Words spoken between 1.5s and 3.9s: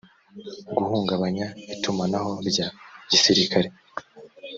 itumanaho rya gisirikare